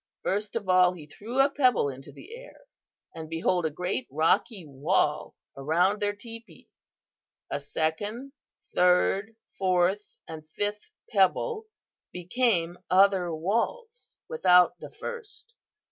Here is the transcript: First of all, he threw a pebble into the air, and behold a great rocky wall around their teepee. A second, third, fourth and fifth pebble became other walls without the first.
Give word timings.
First 0.23 0.55
of 0.55 0.67
all, 0.67 0.93
he 0.93 1.05
threw 1.05 1.39
a 1.39 1.49
pebble 1.51 1.87
into 1.89 2.11
the 2.11 2.35
air, 2.35 2.61
and 3.13 3.29
behold 3.29 3.67
a 3.67 3.69
great 3.69 4.07
rocky 4.09 4.65
wall 4.65 5.35
around 5.55 6.01
their 6.01 6.15
teepee. 6.15 6.67
A 7.51 7.59
second, 7.59 8.31
third, 8.73 9.35
fourth 9.59 10.17
and 10.27 10.43
fifth 10.49 10.89
pebble 11.11 11.67
became 12.11 12.79
other 12.89 13.31
walls 13.31 14.17
without 14.27 14.73
the 14.79 14.89
first. 14.89 15.53